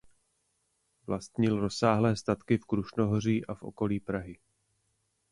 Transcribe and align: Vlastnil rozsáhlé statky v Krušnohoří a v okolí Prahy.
Vlastnil 1.07 1.59
rozsáhlé 1.59 2.15
statky 2.15 2.57
v 2.57 2.65
Krušnohoří 2.65 3.45
a 3.45 3.55
v 3.55 3.63
okolí 3.63 3.99
Prahy. 3.99 4.39